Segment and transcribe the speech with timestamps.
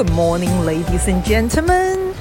[0.00, 2.14] Good morning, ladies and gentlemen.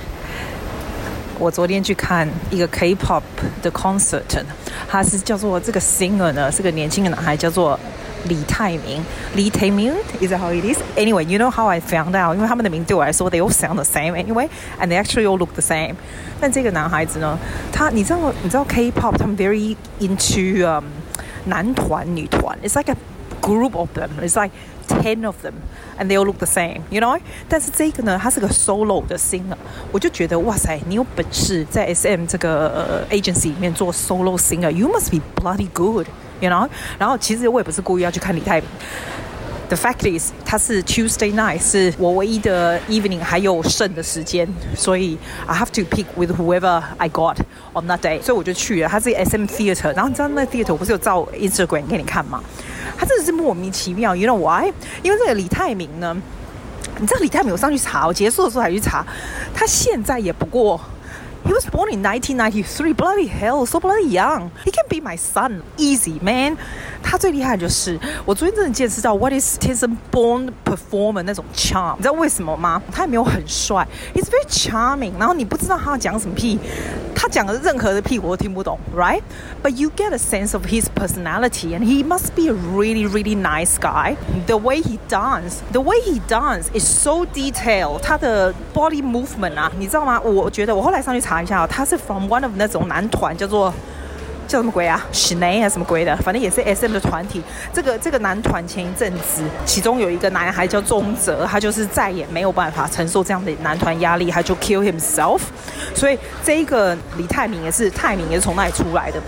[1.38, 3.22] 我昨天去看一个 K-pop
[3.62, 4.24] 的 concert，
[4.88, 7.78] 他是叫做这个 singer 呢，是个年轻的男孩，叫做
[8.26, 9.04] 李泰民。
[9.36, 9.92] 李泰民，
[10.22, 10.80] is that how it is?
[10.96, 12.36] Anyway, you know how I found out？
[12.36, 14.48] 因为他们的名对我来说，they all sound the same anyway,
[14.80, 15.96] and they actually all look the same.
[16.40, 17.38] 但这个男孩子呢，
[17.72, 20.86] 他你知道你知道 K-pop 他们 very into、um,
[21.46, 22.96] 男团女团，it's like a
[23.50, 24.10] group of them.
[24.22, 24.52] It's like
[24.88, 25.54] ten of them,
[25.98, 27.20] and they all look the same, you know.
[27.50, 29.56] 但是这个呢，他是个 solo 的 singer，
[29.92, 32.70] 我就觉得哇塞，你有本事在 SM 这个、
[33.10, 36.08] 呃、agency 里面做 solo singer，you must be bloody good,
[36.40, 36.68] you know。
[37.00, 38.70] 然后其实我也不是故意要去看李泰民。
[39.71, 45.17] The fact is，他是 Tuesday night，是我唯一的 evening 还有剩的时间，所以
[45.47, 47.37] I have to pick with whoever I got
[47.75, 48.89] on that day，所以我就去了。
[48.89, 52.43] 他是 SM Theatre，然后你知道那 theatre 我不是有照 Instagram 给你看吗？
[52.99, 54.73] 他真的是莫名其妙，you know why？
[55.05, 56.21] 因为这个李泰民呢，
[56.99, 59.07] 你知道李泰民，我上去查，我结束的时候还去查，
[59.55, 60.81] 他现在也不过。
[61.46, 62.94] He was born in 1993.
[62.94, 64.50] Bloody hell, so bloody young.
[64.66, 65.62] He can be my son.
[65.78, 66.58] Easy, man.
[67.04, 71.98] 他最厉害的就是，我昨天真的见识到 what is Tism born performer 那种 charm。
[71.98, 72.82] 你知道为什么吗？
[72.92, 75.12] 他也没有很帅，He's very charming。
[75.20, 76.58] 然后你不知道他要讲什么屁，
[77.14, 79.22] 他讲的任何的屁我都听不懂，right?
[79.62, 83.40] But you get a sense of his personality, and he must be a really, really
[83.40, 84.16] nice guy.
[84.48, 88.00] The way he dance, the way he dance is so detailed.
[88.00, 90.20] 他的 body movement 啊，你知道吗？
[90.22, 91.43] 我觉得我后来上去 查。
[91.43, 93.73] 一下，他是 from one of 那种男团，叫做
[94.49, 96.17] 叫什么鬼啊 SHINE 啊什么鬼的？
[96.17, 97.41] 反正也是 SM 的团体。
[97.73, 105.41] 这个这个男团前一阵子，其中有一个男孩叫宗泽，他就是再也没有办法承受这样的男团压力，他就 kill himself。
[105.95, 109.21] 所以这一个李泰明也是泰明，也是从那里出来的。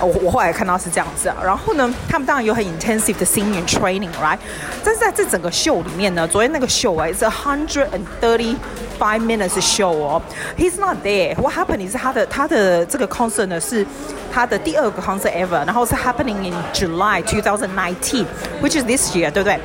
[0.00, 4.38] 我我后来看到是这样子啊，然后呢，他们当然有很 intensive 的 singing training，right？
[4.84, 8.54] 但是在这整个秀里面呢，昨天那个秀哎，是 hundred and thirty
[8.98, 10.22] five minutes show 哦，
[10.56, 13.84] he's not there。What happened 是他的他的这个 concert 呢是
[14.32, 19.58] 他的第二个 concert ever，然后是 happening in July two thousand nineteen，which is this year，对不对？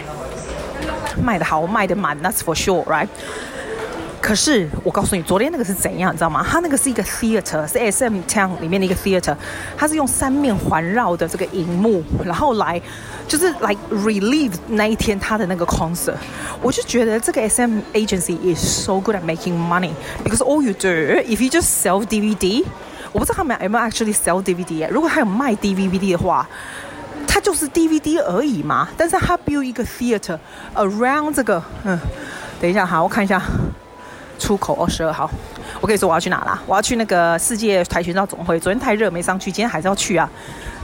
[1.24, 3.07] 卖得好，卖得满，that's for sure，right？
[4.21, 6.45] 可是我告诉你，昨天那个是怎样，你知道吗？
[6.47, 9.34] 它那个是一个 theater，是 SM Town 里面的一个 theater，
[9.77, 12.81] 它是用三面环绕的这个荧幕，然后来
[13.29, 16.17] 就是来 relieve 那一天他的那个 concert。
[16.61, 19.93] 我就觉得这个 SM agency is so good at making money
[20.25, 20.89] because all you do
[21.23, 22.65] if you just sell DVD，
[23.12, 24.89] 我不知道他们有没有 actually sell DVD。
[24.91, 26.47] 如果他有卖 DVD 的话，
[27.29, 28.89] 它就是 DVD 而已嘛。
[28.97, 30.39] 但是他 build 一个 theater
[30.75, 31.97] around 这个，嗯，
[32.61, 33.41] 等一下哈，我看一下。
[34.38, 35.31] 出口二十二号，
[35.81, 36.59] 我跟你说我要去哪啦？
[36.66, 38.59] 我要去那个世界跆拳道总会。
[38.59, 40.28] 昨天太热没上去，今天还是要去啊。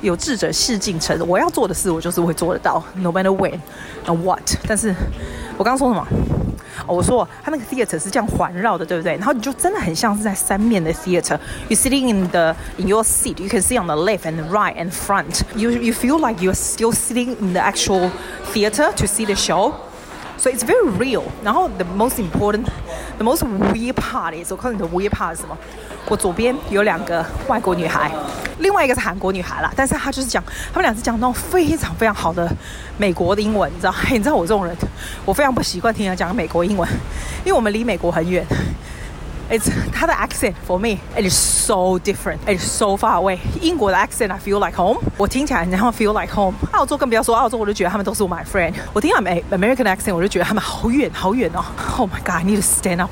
[0.03, 3.59] 有志者事竟成，我要做的事我就是会做得到，no matter when
[4.04, 4.42] and what。
[4.66, 4.94] 但是
[5.56, 6.06] 我刚刚说什么？
[6.87, 9.15] 哦，我说他那个 theater 是这样环绕的，对不对？
[9.16, 11.38] 然后你就真的很像是在三面的 theater。
[11.69, 14.91] You sitting in the in your seat, you can see on the left and right and
[14.91, 15.42] front.
[15.56, 18.10] You you feel like you're still sitting in the actual
[18.53, 19.72] theater to see the show.
[20.37, 21.22] 所以 it's very real.
[21.43, 22.65] 然后 the most important.
[23.17, 25.56] The most weird part is，我告诉你的 weird part 是什么？
[26.09, 28.11] 我左边有两个外国女孩，
[28.59, 29.72] 另外一个是韩国女孩啦。
[29.77, 32.50] 但是她就是讲，她们俩是讲那种非常非常好的
[32.99, 33.95] 美国的英文，你知道？
[34.11, 34.77] 你知道我这种人，
[35.25, 36.89] 我非常不习惯听人讲美国英文，
[37.45, 38.45] 因为我们离美国很远。
[39.50, 43.38] It's 他的 accent for me it is so different, it is so far away.
[43.60, 46.55] 英国的 accent I feel like home，我听起来然后 feel like home。
[46.72, 48.72] 澳洲更不要说，澳洲我就觉得他们都是我 my friend。
[48.93, 51.62] 我听到美 American accent 我就觉得他们好远好远哦。
[51.99, 53.10] Oh my god, I need to stand up。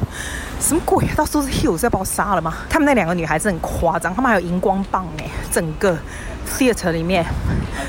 [0.59, 1.15] 什么鬼啊？
[1.17, 2.55] 到时候是 Hills 要把我杀了吗？
[2.71, 5.99] 他们那两个女孩子很夸张，他们还有荧光棒哎，整个
[6.47, 7.25] theater 里面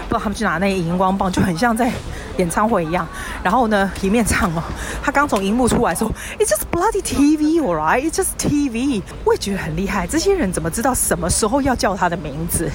[0.07, 1.91] 不知道他们去拿那个荧光棒，就很像在。
[2.37, 3.07] 演唱会一样，
[3.43, 4.63] 然后呢，一面唱哦。
[5.03, 8.09] 他刚从荧幕出来说，It's just bloody TV, alright?
[8.09, 9.03] It's just TV。
[9.23, 12.71] 我也觉得很厉害，这些人怎么知道什么时候要叫他的名字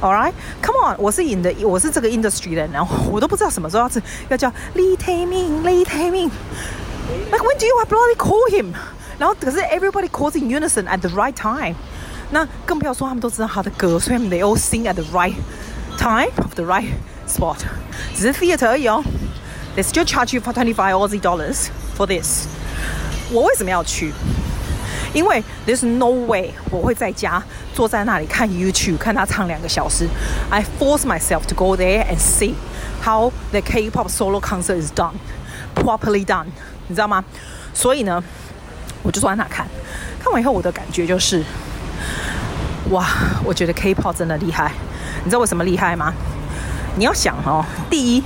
[0.00, 0.32] ？Alright,
[0.62, 3.90] come on，我是 in 的，我是这个 industry 的，然后我都不知道什么时候要
[4.28, 6.30] 要叫李泰民，李泰民。
[7.32, 8.72] Like when do you have bloody call him？
[9.18, 11.74] 然后可是 everybody calls in unison at the right time。
[12.31, 15.35] 那更不要说他们都知道他的歌，所以 they all sing at the right
[15.97, 16.89] time of the right
[17.27, 17.57] spot。
[18.15, 19.03] 只是 theater 而已哦，
[19.75, 21.67] they still charge you for twenty five Aussie dollars
[21.97, 22.47] for this。
[23.31, 24.13] 我为什么要去？
[25.13, 27.41] 因为 there's no way 我会在家
[27.73, 30.07] 坐在那里看 YouTube 看他唱两个小时。
[30.49, 32.55] I force myself to go there and see
[33.01, 35.13] how the K-pop solo concert is done
[35.73, 36.47] properly done，
[36.87, 37.23] 你知道吗？
[37.73, 38.21] 所以呢，
[39.03, 39.67] 我就坐在那看。
[40.19, 41.43] 看完以后，我的感觉就是，
[42.90, 43.06] 哇，
[43.44, 44.72] 我觉得 K-pop 真的厉害。
[45.22, 46.12] 你知道为什么厉害吗？
[46.96, 48.24] 你要想哦，第一，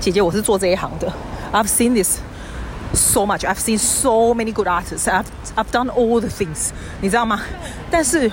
[0.00, 1.12] 姐姐我是做这一行的
[1.52, 2.18] ，I've seen this
[2.94, 3.40] so much.
[3.40, 5.06] I've seen so many good artists.
[5.06, 6.70] I've I've done all the things.
[7.02, 7.42] 你知道吗？
[7.90, 8.30] 但是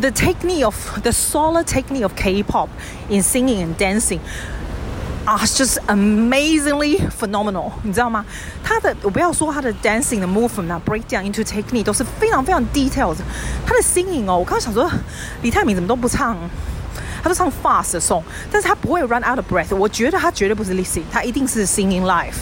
[0.00, 2.68] the technique of the solid technique of K-pop
[3.08, 4.18] in singing and dancing
[5.26, 7.70] 啊 just amazingly phenomenal.
[7.82, 8.24] 你知道吗？
[8.64, 13.16] 他的我不要说他的 dancing 的 movement，break down into technique 都是非常非常 detailed。
[13.66, 14.90] 他的 singing 哦，我刚刚想说
[15.42, 16.38] 李泰民怎么都不唱。
[17.22, 19.74] 他都唱 fast song，但是他不会 run out of breath。
[19.74, 22.34] 我觉得他绝对不是 lip-sync，他一定是 singing live。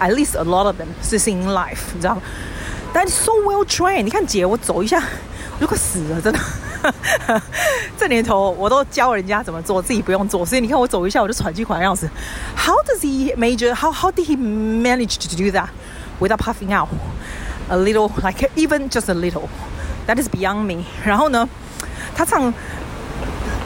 [0.00, 2.22] At least a lot of them 是 singing live，你知道吗？
[2.94, 4.04] 但 so well trained。
[4.04, 4.98] 你看姐，我走一下
[5.56, 6.38] 我就快死了，真的。
[7.97, 10.45] 这年头我都教人家怎么做，自己不用做。
[10.45, 12.09] 所以你看我走一下我就喘气喘的样子。
[12.55, 13.73] How does he major?
[13.73, 15.69] How how did he manage to do that
[16.19, 16.89] without puffing out
[17.69, 19.49] a little, like even just a little?
[20.07, 20.85] That is beyond me。
[21.05, 21.47] 然后呢，
[22.15, 22.53] 他唱。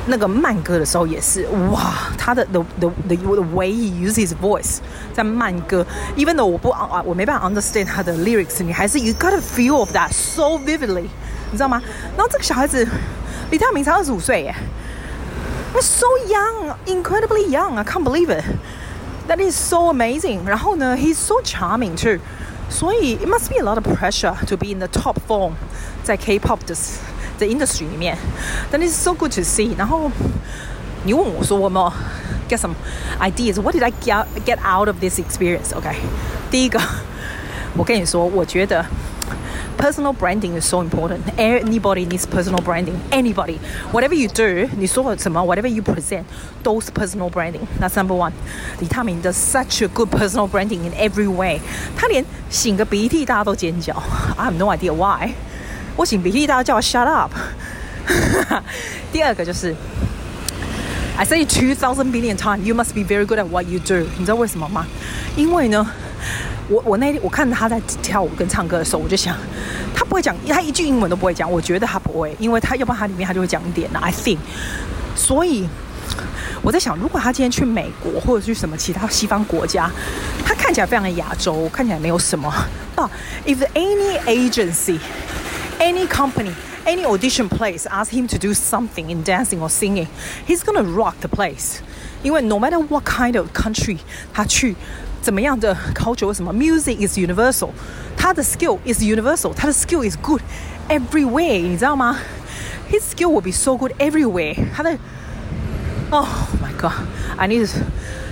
[0.06, 4.80] 那个慢歌的时候也是哇，他的 the the the the way he uses his voice
[5.14, 11.06] 在慢歌，even though 我不啊我没办法 understand 他的 lyrics，你还是 you got a feel of that so vividly，
[11.52, 11.82] 你知道吗？
[12.16, 12.88] 然后这个小孩子
[13.52, 14.56] 李泰民才二十五岁耶，
[15.82, 20.46] so young，incredibly young，I can't believe it，that is so amazing。
[20.46, 22.20] 然后呢，he's so charming too，
[22.70, 25.54] 所以 it must be a lot of pressure to be in the top form
[26.04, 26.76] 在 K-pop 的。
[27.36, 28.16] 在 industry 里面，
[28.70, 29.76] 但 it's so good to see。
[29.76, 30.10] 然后
[31.04, 31.82] 你问我说我们
[32.48, 32.76] get some
[33.20, 35.96] ideas？What did I get get out of this experience？OK，
[36.52, 36.80] 第一个，
[37.76, 38.86] 我跟你说，我觉得
[39.78, 46.24] personal branding is so important。Anybody needs personal branding。Anybody，whatever you do，你说什么，whatever you present，
[46.62, 48.32] 都是 personal branding。That's number one。
[48.80, 51.60] 李泰民 does such a good personal branding in every way。
[51.96, 53.94] 他连擤个鼻涕大家都尖叫。
[54.38, 55.32] I have no idea why。
[55.96, 57.32] 我擤鼻涕，大家叫我 shut up。
[59.12, 59.76] 第二个就是，
[61.16, 64.08] I say two thousand billion times, you must be very good at what you do。
[64.18, 64.86] 你知道为什么吗？
[65.36, 65.86] 因为呢，
[66.69, 69.37] 我我那天我看他在跳舞跟唱歌的时候，我就想，
[69.95, 71.51] 他不会讲，他一句英文都不会讲。
[71.51, 73.89] 我觉得他不会，因为他要不然他里面他就会讲一点。
[73.95, 74.39] I think，
[75.17, 75.67] 所以
[76.63, 79.91] 我在想，如果他今天去美国或者去什么其他西方国家，
[80.45, 82.53] 他看起来非常的亚洲，看起来没有什么。
[82.95, 83.09] But
[83.47, 84.99] if any agency
[85.79, 86.53] any company,
[86.85, 90.09] any audition place ask him to do something in dancing or singing,
[90.47, 91.79] he's gonna rock the place.
[92.23, 93.99] 因为 no matter what kind of country
[94.35, 94.75] 他去，
[95.22, 97.70] 怎么样的 culture 什么 music is universal，
[98.18, 100.42] 他的 skill is universal，他的 skill is good
[100.90, 102.18] everywhere，你知道吗？
[102.92, 104.56] His skill will be so good everywhere。
[104.76, 104.98] 他的，
[106.10, 106.28] Oh
[106.62, 107.72] my God，I need to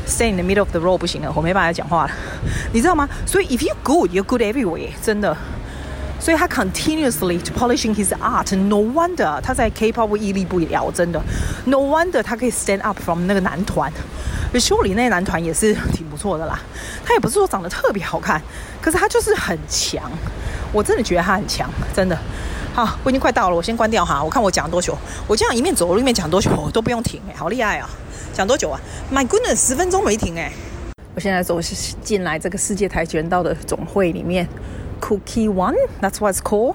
[0.06, 2.12] stay in the middle of the road 不行了，我没办法讲话了，
[2.73, 3.07] 你知道吗？
[3.25, 5.35] 所以 if you good, you're good everywhere，真的。
[6.19, 8.56] 所以他 continuously to polishing his art.
[8.56, 11.19] No wonder 他在 K-pop 屹立不摇，真的。
[11.65, 13.91] No wonder 他可以 stand up from 那个男团。
[14.58, 16.58] 修理那男团也是 挺不错的啦。
[17.05, 18.41] 他也不是说长得特别好看，
[18.81, 20.11] 可是他就是很强。
[20.73, 22.19] 我真的觉得他很强，真的。
[22.75, 24.23] 好，我已经快到了，我先关掉哈。
[24.23, 24.97] 我看我讲多久？
[25.26, 27.88] 我这样一面走一面讲多久都不用停哎，好厉害啊！
[28.35, 28.79] 讲多久啊
[29.11, 30.53] ？My goodness，十分钟没停哎。
[31.14, 31.58] 我现在走
[32.03, 34.47] 进来这个世界跆拳道的总会里面。
[35.00, 36.75] Cookie One，that's what it's called.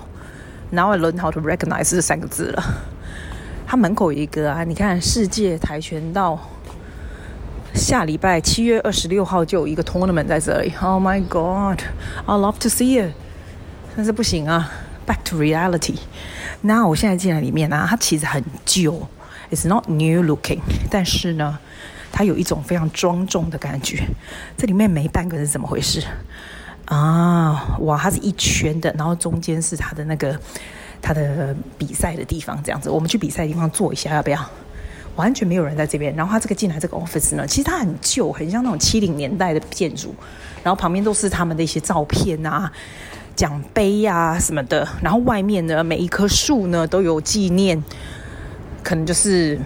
[0.71, 2.63] Now I learn how to recognize 这三个字了。
[3.67, 6.39] 它门口有一个啊，你看世界跆拳道，
[7.81, 10.71] 下礼拜七月二十六号就有一个 tournament 在这里。
[10.79, 13.13] Oh my God，I love to see it。
[13.95, 14.71] 但是不行啊
[15.07, 15.95] ，Back to reality。
[16.61, 19.07] 那我现在进来里面啊，它其实很旧
[19.49, 20.59] ，It's not new looking，
[20.91, 21.57] 但是呢，
[22.11, 24.03] 它有一种非常庄重的感觉。
[24.55, 26.03] 这里面没半个是怎么回事？
[26.85, 30.39] 啊，哇，它是一圈的，然后中间是它的那个
[31.01, 32.91] 它的比赛的地方，这样子。
[32.91, 34.39] 我们去比赛的地方坐一下，要不要？
[35.15, 36.15] 完全没有人在这边。
[36.15, 40.13] 然后他这个进来这个 office 呢，其实它很旧，很像那种七零年代的建筑。
[40.63, 42.71] 然后旁边都是他们的一些照片啊、
[43.35, 44.87] 奖杯啊什么的。
[45.01, 47.83] 然后外面呢，每一棵树呢都有纪念，
[48.83, 49.59] 可能就是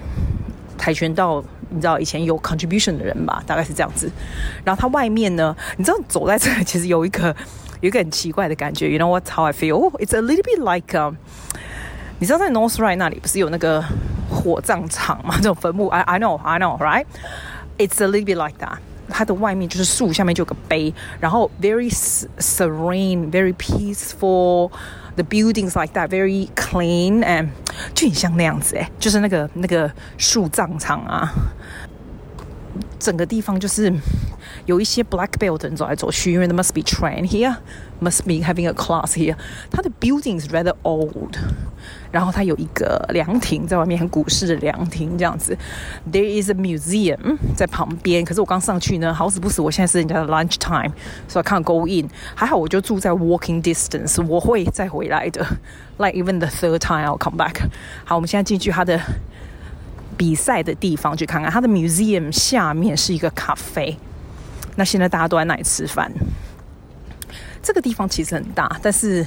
[0.78, 1.44] 跆拳道。
[1.68, 3.44] 你知道以前有 contribution 的人吧？
[3.46, 4.10] 大概是这样子。
[4.64, 7.36] 然后它外面呢，你知道走在这里其实有一个
[7.82, 8.90] 有一个很奇怪的感觉。
[8.90, 9.28] You know what?
[9.28, 9.92] How I feel?
[10.00, 11.16] It's a little bit like、um,
[12.20, 13.84] 你知道在 North Ride 那里不是有那个
[14.35, 15.35] 火葬场吗？
[15.37, 15.89] 这种坟墓。
[15.89, 17.07] I I know, I know, right?
[17.79, 18.79] It's a little bit like that.
[19.09, 21.91] 它的外面就是树，下面就有个碑，然后 very
[22.39, 24.71] serene, very peaceful.
[25.17, 27.49] The buildings like that, very clean and
[27.95, 31.29] 就很像那样子诶，就是那个那个树葬场啊，
[32.99, 33.93] 整个地方就是
[34.67, 37.57] 有一些 black belt 的人走来走去，因为 they must be trained here,
[38.01, 39.37] must be having a class here.
[39.71, 41.37] 它的 building is rather old.
[42.11, 45.57] 然后它有一个凉亭在外面，很古式的凉亭这样子。
[46.11, 50.93] There is a museum 在旁边，可是我刚上去呢，好死不死，我现在是人家的 lunch time，
[51.29, 52.11] 所以 I can't go in。
[52.35, 55.47] 还好我就住在 walking distance，我会再回来的。
[55.99, 57.61] Like even the third time I'll come back。
[58.05, 59.01] 好，我们现在进去它的
[60.17, 63.97] 比赛的地方去看看，它的 museum 下面是一个咖啡。
[64.76, 66.12] 那现在大家都在那里吃饭。
[67.64, 69.26] 这个地方其实很大，但是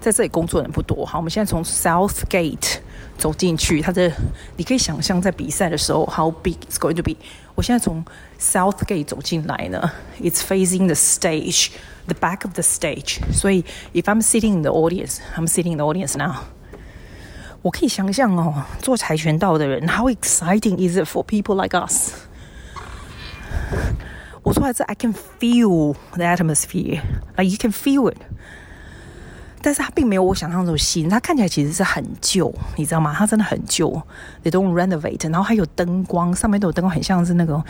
[0.00, 1.06] 在这里工作人不多。
[1.06, 2.78] 好，我们现在从 South Gate
[3.16, 4.12] 走进去，它的
[4.56, 7.14] 你可以想象在比赛的时候，how big it's going to be。
[7.54, 8.04] 我现在从
[8.40, 11.70] South Gate 走进来呢，it's facing the stage,
[12.06, 13.18] the back of the stage。
[13.32, 16.34] 所以，if I'm sitting in the audience, I'm sitting in the audience now。
[17.62, 22.12] 我可以想象哦，做跆拳道的人，how exciting is it for people like us？
[24.46, 27.00] 我说来这，I can feel the atmosphere,
[27.36, 28.18] like you can feel it。
[29.60, 33.12] 但是它并没有我想象中新，它看起来其实是很旧，你知道吗？
[33.12, 34.00] 它真的很旧
[34.44, 35.28] ，they don't renovate。
[35.32, 37.60] 然后还有灯光，上面都有灯光，很像是那个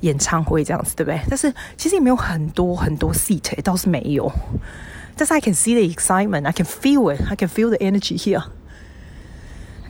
[0.00, 1.20] 演唱会这样子，对不对？
[1.28, 4.32] 但是其实也没有很多很多 seat，倒是没有。
[5.14, 8.42] 但是 I can see the excitement, I can feel it, I can feel the energy here.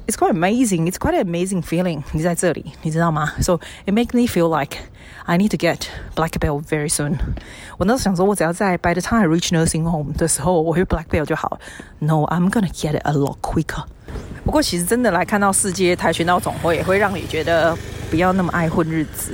[0.07, 0.87] It's quite amazing.
[0.87, 2.01] It's quite an amazing feeling.
[2.13, 3.31] 你在这里，你知道吗？
[3.41, 4.77] So it makes me feel like
[5.25, 5.81] I need to get
[6.15, 7.19] black belt very soon.
[7.77, 11.59] 我那时候想说，我只要在 by the time I reach nursing home 的时候，我会 black belt 就好。
[11.99, 13.83] No, I'm gonna get it a lot quicker.
[14.43, 17.77] 不过其实真的来看到世界跆拳道总会，也会让你觉得
[18.09, 19.33] 不要那么爱混日子。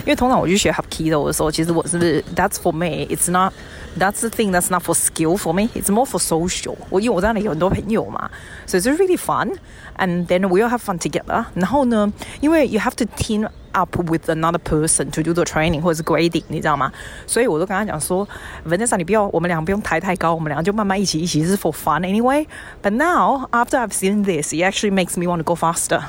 [0.00, 3.06] 因为通常我去学 Hapkido 的时候，其实我是不是 That's for me.
[3.06, 3.52] It's not.
[3.98, 4.52] That's the thing.
[4.52, 5.68] That's not for skill for me.
[5.74, 6.76] It's more for social.
[6.90, 8.30] 我因为我在那里有很多朋友嘛，
[8.66, 9.56] 所以就是 really fun.
[9.96, 11.44] And then we all have fun together.
[11.54, 16.92] 然后呢，因为 you have to team up with another person to do the training 或者是 grading，你知道吗？
[17.26, 18.26] 所以我都跟他讲说，
[18.66, 22.46] Vanessa，你不要，我们两个不用抬太高，我们两个就慢慢一起一起，是 for fun anyway.
[22.82, 26.02] But now after I've seen this, it actually makes me want to go faster.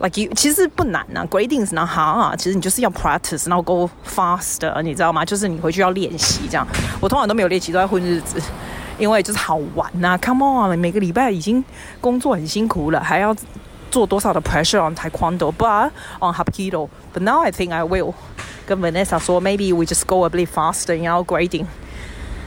[0.00, 5.24] Like you, 其实不难呐，grading is not hard 啊，其实你就是要 practice，然后 go faster，你知道吗？
[5.24, 6.64] 就是你回去要练习这样。
[7.00, 8.40] 我通常都没有练习，都在混日子，
[8.96, 10.16] 因为就是好玩呐。
[10.22, 11.64] Come on，每个礼拜已经
[12.00, 13.34] 工作很辛苦了，还要
[13.90, 15.90] 做多少的 pressure on taekwondo，but
[16.20, 16.88] on hapkido。
[17.12, 18.14] But now I think I will
[18.66, 21.66] 跟 Vanessa 说，maybe we just go a bit faster in our grading。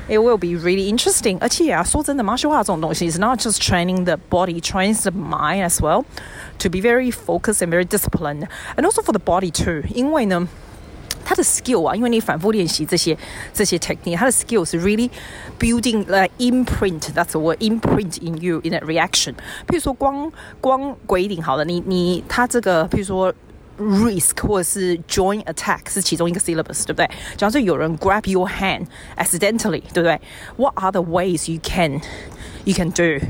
[0.08, 1.38] It will be really interesting。
[1.40, 7.70] 而且啊，说真的，martial art 这种东西，is not just training the body，trains the mind as well。To be very focused and
[7.70, 8.46] very disciplined,
[8.76, 9.82] and also for the body too.
[9.92, 10.46] 因为呢，
[11.24, 13.18] 它的 skill 啊，因为你反复练习这些
[13.52, 15.10] 这些 technique，它的 skill 是 really
[15.58, 17.00] building the imprint.
[17.12, 19.34] That's the word imprint in you in a reaction.
[19.66, 23.34] 譬如说光光 grading 好了，你你它这个譬如说
[23.80, 27.10] risk 或者是 joint attack 是其中一个 syllabus，对不对？
[27.36, 28.86] 假如说有人 grab your hand
[29.16, 30.20] accidentally，对不对？
[30.56, 32.00] What are the ways you can
[32.64, 33.20] you can do?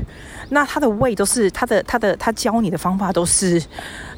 [0.51, 3.59] 那他的 way 都是他的他的他教你的方法都是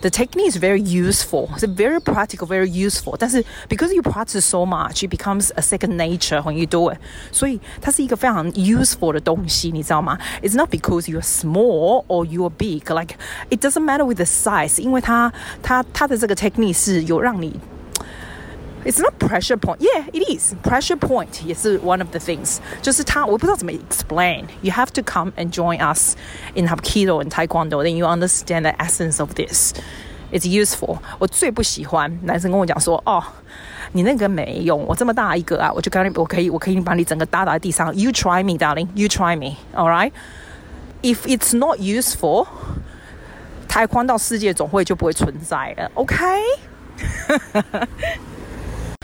[0.01, 3.15] the technique is very useful, it's very practical, very useful.
[3.17, 6.97] 但是 because you practice so much, it becomes a second nature when you do it.
[7.31, 10.17] 所以它是一个非常 useful 的东西，你知道吗？
[10.41, 13.15] It's not because you're small or you're big, like
[13.49, 14.79] it doesn't matter with the size.
[14.81, 17.59] 因为它它它的这个 technique 是有让你
[18.85, 19.81] It's not pressure point.
[19.81, 20.53] Yeah, it is.
[20.63, 22.59] Pressure point 也是 one of the things.
[22.81, 24.45] 就是它，我不知道怎么 explain.
[24.61, 26.15] You have to come and join us
[26.55, 29.73] in Hapkido and Taekwondo, then you understand the essence of this.
[30.31, 30.99] It's useful.
[31.19, 33.21] 我最不喜欢男生跟我讲说，哦，
[33.91, 37.93] 你那个没用，我这么大一个啊，我就跟你，我可以，我可以把你整个打倒在地上。
[37.93, 38.87] You try me, darling.
[38.95, 39.57] You try me.
[39.75, 40.13] All right.
[41.01, 42.47] If it's not useful,
[43.67, 45.91] Taekwondo 世界总会就不会存在了。
[45.95, 46.25] OK.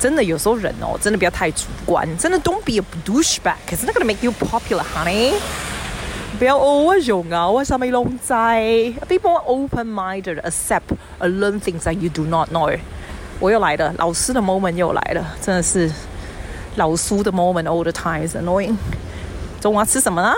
[0.01, 2.09] 真的有时候人哦，真的不要太主观。
[2.17, 5.35] 真的，don't be a douchebag，可是那个 make you popular，honey。
[6.39, 8.63] 不要哦，我用啊，我上面拢在。
[9.07, 12.79] Be more open-minded, accept, and learn things that you do not know。
[13.41, 15.93] 我又来了，老师的 moment 又来了，真的是
[16.77, 18.77] 老苏的 moment all the time is annoying。
[19.61, 20.35] 中午要吃什么呢？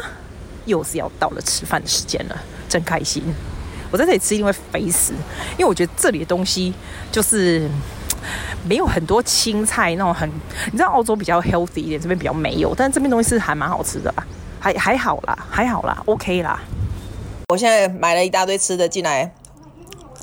[0.64, 2.36] 又是要到了吃饭的时间了，
[2.68, 3.22] 真开心。
[3.92, 5.12] 我在这里吃，因为肥死，
[5.52, 6.74] 因为我觉得这里的东西
[7.12, 7.70] 就是。
[8.64, 10.30] 没有很多青菜那种很，
[10.66, 14.24] 你知道澳洲比较 healthy 一点，这边比较没有，但是这边东西是还蛮好吃的吧，
[14.60, 16.60] 还还好啦，还好啦，OK 啦。
[17.48, 19.34] 我现在买了一大堆吃的进来，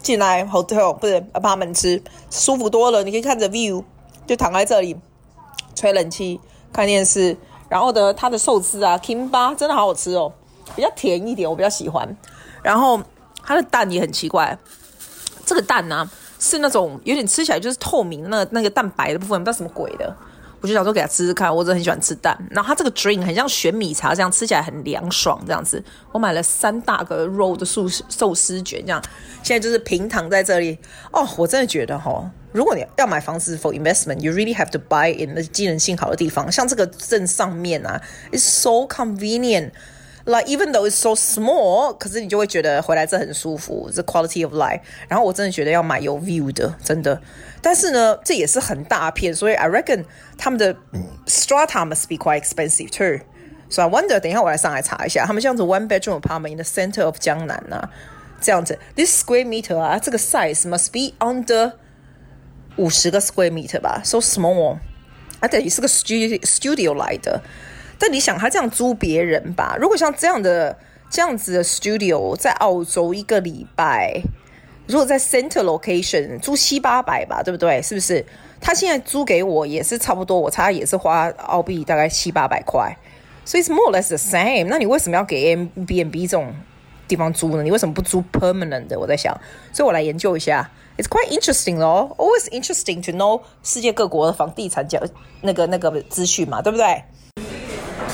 [0.02, 3.04] 进来 hotel 不是帮他们吃，舒服多了。
[3.04, 3.84] 你可以看着 view，
[4.26, 4.96] 就躺在这里
[5.76, 6.40] 吹冷气
[6.72, 7.36] 看电视，
[7.68, 10.32] 然后的它的寿司啊，Kimba 真的好好吃哦，
[10.74, 12.08] 比较甜一点，我比较喜欢。
[12.64, 12.98] 然后
[13.50, 14.56] 它的蛋也很奇怪，
[15.44, 20.16] 这个蛋呢、是那种有点吃起来就是透明那个那个蛋白的部分，不知道什么鬼的。
[20.62, 22.38] 我就想说给他吃吃看，我真的很喜欢吃蛋。
[22.52, 25.84] 然后它这个 drink 很像玄米茶这样，吃起来很凉爽这样子。
[26.12, 29.02] 我买了三大个肉的寿寿司卷，这样
[29.42, 30.78] 现在就是平躺在这里。
[31.12, 38.00] 哦，我真的觉得哈，如果你要买房子 for investment，you really have to buy in 那机能性好的地方，像这个镇上面啊
[38.32, 39.72] ，it's so convenient。
[40.27, 44.81] Like even though it's so small，可是你就会觉得回来这很舒服，这 quality of life。
[45.07, 47.21] 然后我真的觉得要买有 view 的，真的。
[47.61, 50.07] 但是呢，这也是很大片，所以 I reckon
[50.39, 50.75] 他们的
[51.27, 57.19] strata must be quite expensive too。So I wonder，等一下我来上来查一下，他们这样子 one bedroom apartment in the center of
[57.19, 57.91] 江南啊，
[58.41, 61.73] 这样子 this square meter 啊，这个 size must be under
[62.77, 64.79] 五十个 square meter 吧，so small。
[65.41, 67.43] 啊，等于是个 studio studio 来的。
[68.00, 69.76] 但你想，他这样租别人吧？
[69.80, 70.78] 如果像这样的
[71.10, 74.22] 这样子的 studio 在澳洲一个礼拜，
[74.88, 77.82] 如果在 center location 租七八百吧，对不对？
[77.82, 78.26] 是不是？
[78.62, 82.98] 他现在租给我也是差不多，我猜也是花澳币大概七八百块，
[83.46, 84.66] 所以是 more or less the same。
[84.68, 86.54] 那你为什么要给 M B N B 这种
[87.08, 87.64] 地方租呢？
[87.64, 89.00] 你为什么不租 permanent 的？
[89.00, 89.34] 我在想，
[89.72, 90.70] 所以我来研究一下。
[90.98, 95.02] It's quite interesting 咯，always interesting to know 世界各国的房地产讲
[95.42, 97.04] 那个那个资讯嘛，对不对？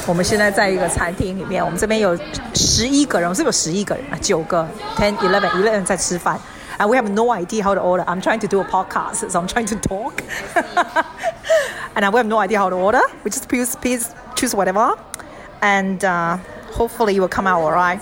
[0.06, 2.18] 我们现在在一个餐厅里面，我们这边有
[2.54, 4.18] 十一个人，我们是不是有十一个人啊？
[4.20, 6.38] 九个，ten, eleven, eleven 在吃饭。
[6.78, 8.04] And we have no idea how to order.
[8.06, 10.22] I'm trying to do a podcast, so I'm trying to talk.
[11.94, 13.02] And we have no idea how to order.
[13.22, 14.96] We just please, please choose whatever.
[15.60, 16.38] And uh,
[16.72, 18.00] hopefully it will come out all right.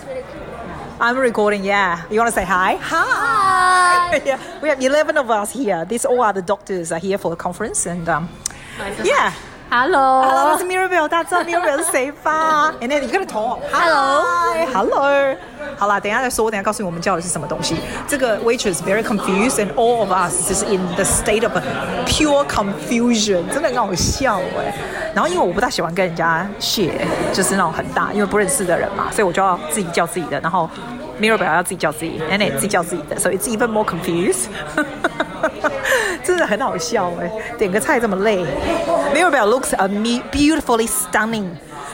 [1.01, 2.03] I'm recording, yeah.
[2.09, 2.77] You want to say hi?
[2.81, 4.23] Hi!
[4.25, 5.85] yeah, we have 11 of us here.
[5.85, 7.85] These all are the doctors are here for the conference.
[7.87, 8.29] And um,
[9.03, 9.33] yeah.
[9.76, 15.36] Hello，Hello，我是 Mirabelle，大家知道 Mirabelle 是谁吧？And then 你跟着同，Hello，Hello，
[15.76, 17.78] 好啦，等一下再说，我等一下告诉你我们叫的是什么东西。
[18.08, 21.52] 这个 waitress very confused and all of us 就是 in the state of
[22.06, 24.76] pure confusion，真的很好笑哎。
[25.16, 26.92] 然后因为我不大喜欢跟人家 share，
[27.34, 30.40] 就是那种很大，因为不认识的人嘛，所以我就要自己叫自己的。
[30.40, 30.70] 然后
[31.20, 34.50] Mirabelle 要自己叫自己，and then 自己叫自己的，所以 it's even more confused。
[36.46, 38.46] 很好笑哎，点个菜这么累。
[39.14, 39.88] Mirabelle looks a
[40.32, 41.48] beautifully stunning。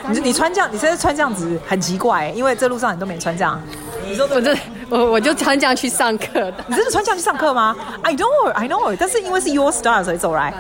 [0.10, 3.62] 你你穿这样，你现在穿这样子很奇怪，因为这路上你都没穿这样。
[4.08, 4.58] 你说我这
[4.90, 6.54] 我我就穿这样去上课的。
[6.68, 8.96] 你真的穿这样去上课吗？I know, I know。
[9.00, 10.54] 但是因为是 your style，所以走来。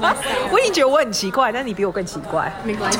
[0.50, 2.52] 我已经觉得我很奇怪，但是你比我更奇怪。
[2.64, 2.98] 没关系。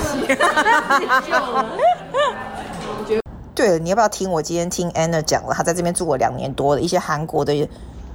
[3.55, 5.55] 对了，你要不要听我今天听 Anna 讲了？
[5.55, 7.53] 她在这边住了两年多的一些韩国的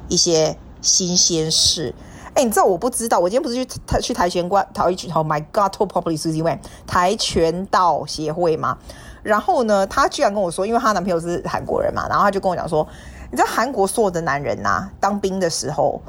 [0.08, 0.56] 一些。
[0.84, 1.96] 新鲜事，
[2.36, 8.78] 哎，你知道我不知道，我今天不是去台去跆拳馆，跆拳，Oh my God，told probably 是因为跆拳道协会嘛。
[9.24, 12.86] 然后呢，她居然跟我说，因为她男朋友是韩国人嘛，然后她就跟我讲说，
[13.32, 16.02] 你知道韩国所有的男人呐、当兵的时候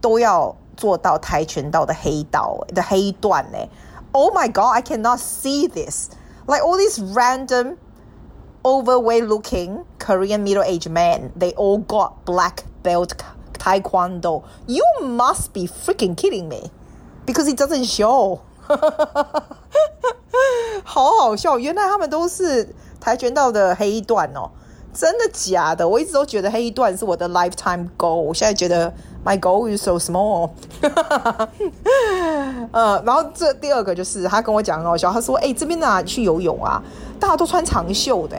[0.00, 3.58] 都要做到跆拳道的黑道的黑段呢。
[4.12, 7.76] Oh my God，I cannot see this，like all these random
[8.62, 13.10] overweight-looking Korean middle-aged men，they all got black belt。
[13.66, 16.70] Taekwondo, you must be freaking kidding me,
[17.26, 18.38] because it doesn't show.
[20.84, 24.50] 好好笑，原来他们都是跆拳道的黑段哦，
[24.94, 25.88] 真的假的？
[25.88, 28.92] 我一直都觉得黑段是我的 lifetime goal，我现在觉得
[29.24, 30.50] my goal is so small。
[32.70, 36.80] 呃，然后这第二个就是他跟我讲很好笑，他说：“哎，这边呢去游泳啊，
[37.18, 38.36] 大家都穿长袖的。”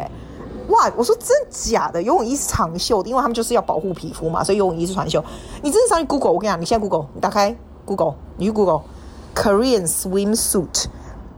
[0.69, 0.91] 哇！
[0.95, 5.23] 我说真假的，游泳衣是长袖的，因为他们就是要保护皮肤嘛，所以游泳衣是长袖。
[5.62, 8.82] 你真的上去 Google，我跟你讲，你现在 Google，你打开 Google，你去 Google
[9.34, 10.86] Korean swimsuit，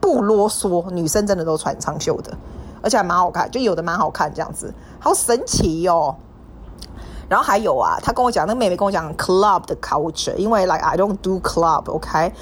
[0.00, 2.36] 不啰嗦，女生真的都穿长袖的，
[2.82, 6.16] 而且还蛮好看，就有的蛮好看这样子，好神奇哦。
[7.28, 12.32] 然后还有啊，他跟我讲，那个妹妹跟我讲 club 的 culture，因为 like I don't do club，OK？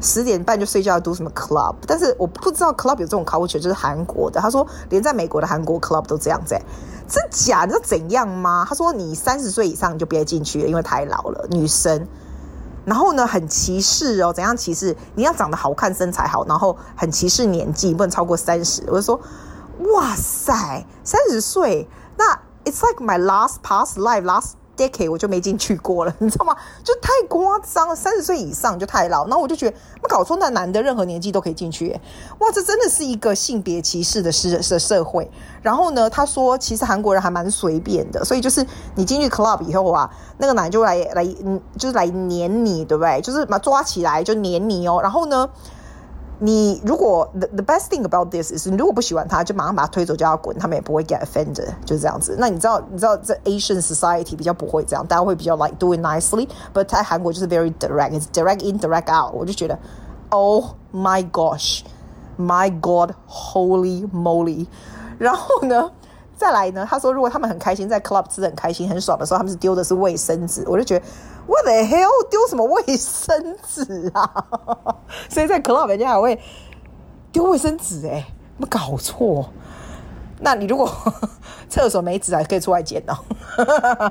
[0.00, 1.74] 十点半就睡觉，读什么 club？
[1.86, 4.40] 但是我不知道 club 有这种 culture，就是韩国的。
[4.40, 6.56] 他说连在美国的韩国 club 都这样子，
[7.08, 7.64] 真假？
[7.64, 8.64] 你知道怎样吗？
[8.68, 12.06] 他说你三十岁以上你就别进去了，因为太老了，女生。
[12.84, 14.96] 然后呢，很歧视哦，怎样歧视？
[15.14, 18.82] 你要长得好看，身材好，然后很歧视年纪，不能超过三十。
[18.86, 19.20] 我就说，
[19.92, 22.34] 哇塞，三十岁，那
[22.64, 24.52] it's like my last past life last。
[24.78, 26.56] Decade 我就没进去过了， 你知道吗？
[26.84, 29.26] 就太夸张了，三十岁以上就太老。
[29.26, 29.76] 然后我就觉得，
[30.08, 32.00] 搞错，那男的任何年纪都可以进去，
[32.38, 35.28] 哇，这真的是一个性别歧视的社社会。
[35.60, 38.64] 然后呢，他说其实韩国人还蛮随便的，所以就是
[38.94, 43.20] 你进去 club 以后啊，那个男就来来嗯，就是来黏你，对不对？
[43.20, 45.00] 就是把抓起来就黏你哦。
[45.02, 45.48] 然后呢，
[46.39, 52.35] 你如果 the the best thing about this is 你如果不喜欢他，就马上把他推走，叫他滚，他们也不会 get offended，就是这样子。
[52.37, 59.33] 那你知道，你知道这 Asian society 比较不会这样，大家会比较 like do it nicely，but 在韩国就是 very direct，it's direct in direct out。
[59.33, 59.79] 我就觉得，
[60.31, 64.67] oh my gosh，my god，holy moly。
[65.19, 65.91] 然后呢，
[66.38, 71.04] 再来呢，他说如果他们很开心，在 club 吃的很开心很爽的时候，他们是丢的是卫生纸，我就觉得。
[71.48, 72.28] What the hell？
[72.28, 74.44] 丢什么卫生纸啊？
[75.30, 76.38] 所以在 club 人家还会
[77.32, 78.26] 丢卫生纸哎、欸，
[78.58, 79.48] 没搞错。
[80.40, 80.88] 那你如果
[81.70, 83.16] 厕所没纸还可以出来捡哦。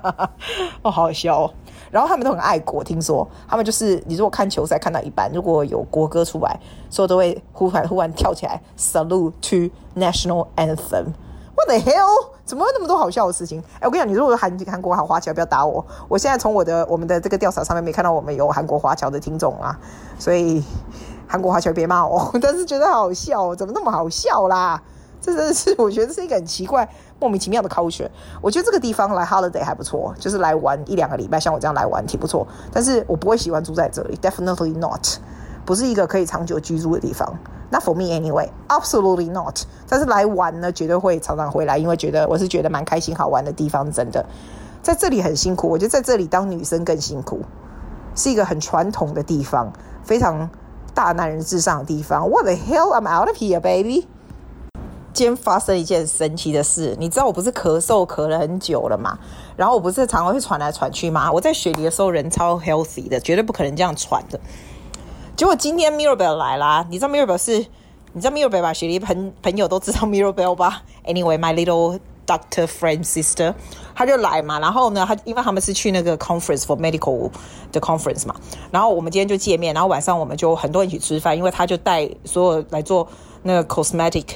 [0.81, 1.53] 哦，好笑哦。
[1.91, 6.59] 然后他们都很爱国，听说他们就是你如果看球赛看到一半，如果有国歌出来，
[6.89, 11.05] 所有都会忽然忽然跳起来 salute to national anthem。
[11.57, 12.29] What the hell？
[12.45, 13.61] 怎么会那么多好笑的事情？
[13.79, 15.83] 哎，我跟你讲，你如果韩韩国好华侨，不要打我。
[16.07, 19.77] 我现在从我的我们的这个调查上面没看到我们有韩国华侨的听众啊，
[20.19, 20.63] 所以
[21.27, 22.31] 韩国华侨别骂我。
[22.39, 24.81] 但是觉得好笑，怎么那么好笑啦？
[25.19, 26.87] 这真的是我觉得是一个很奇怪、
[27.19, 28.09] 莫名其妙的科学。
[28.39, 32.47] 我觉得这个地方来 holiday 还不错，就是来玩一两个礼拜，像我这样来玩挺不错。
[32.71, 35.03] 但是我不会喜欢住在这里，definitely not，
[35.65, 37.35] 不是一个可以长久居住的地方。
[37.69, 39.63] Not for me anyway, absolutely not。
[39.89, 43.91] 但是来玩呢，绝对会常常回来，因为觉得我是觉得蛮开心、好玩的地方。
[43.91, 44.25] 真的，
[44.81, 47.41] 在这里很辛苦，我觉得在这里当女生更辛苦，
[48.15, 50.49] 是一个很传统的地方，非常
[50.93, 52.29] 大男人至上的地方。
[52.29, 52.93] What the hell?
[52.93, 54.07] I'm out of here, baby。
[55.13, 59.17] 今天发生一件神奇的事，你知道我不是咳嗽咳了很久了嘛？
[59.55, 61.31] 然后我不是常常会传来传去吗？
[61.31, 64.39] 我在雪梨的时候人超 healthy 的，绝对不可能这样喘的。
[65.37, 67.59] 结果今天 Mirabelle 来啦，你知道 Mirabelle 是，
[68.13, 68.73] 你知道 Mirabelle 吧？
[68.73, 73.53] 雪梨朋朋友都知道 Mirabelle 吧？Anyway，my little doctor friend sister，
[73.93, 74.59] 他就来嘛。
[74.59, 77.29] 然后呢，他因为他们是去那个 conference for medical
[77.71, 78.33] 的 conference 嘛。
[78.71, 83.07] 然后我们今天就见面，然后晚上我们就很多人一起吃饭，因为他就带所有来做
[83.43, 84.29] 那个 cosmetic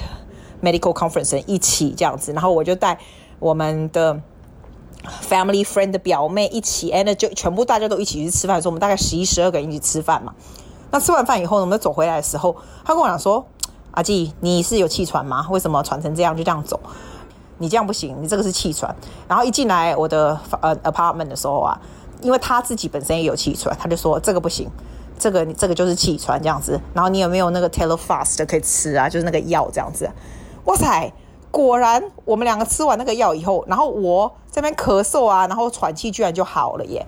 [0.62, 2.32] medical conference 一起这样子。
[2.32, 3.00] 然后我就带
[3.40, 4.22] 我们的
[5.28, 10.36] family friend 的表妹一起，哎，那就全部大家都一起去吃饭所以，我们大概十一十二个人一起吃饭嘛。
[10.92, 13.46] 那吃完饭以后呢，我们走回来的时候，他跟我讲说
[13.92, 15.48] ：“阿季，你是有气喘吗？
[15.50, 16.80] 为什么喘成这样就这样走？
[17.58, 18.94] 你这样不行，你这个是气喘。”
[19.28, 21.80] 然后一进来我的呃 apartment 的时候啊，
[22.22, 24.70] 因为他自己本身也有气喘，他就说：“这个不行，
[25.18, 29.08] 这个这个就是气喘这样子。”然后你有没有那个 Telfast 可以吃啊？
[29.08, 30.10] 就是那个药这样子。
[30.66, 31.14] 哇塞，
[31.50, 37.06] 果然我们两个吃完那个药以后，然后我这边咳嗽啊，然后喘气居然就好了耶！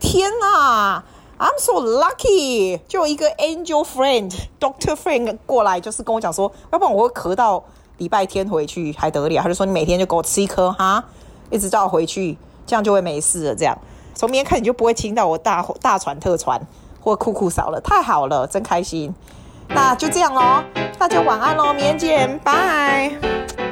[0.00, 1.04] 天啊
[1.40, 7.64] ！I'm so lucky，就一个 angel friend, doctor friend 过来，就是跟我讲说，要不然我会咳到
[7.96, 9.42] 礼拜天回去还得了？
[9.42, 11.02] 他就说你每天就给我吃一颗哈，
[11.50, 13.54] 一直到回去，这样就会没事了。
[13.54, 13.76] 这样
[14.14, 16.60] 从明天开始你就不会听到我大大喘特喘
[17.00, 19.14] 或酷酷少了，太好了，真开心。
[19.68, 20.62] 那就这样喽，
[20.98, 23.69] 大家晚安喽，明天见，拜。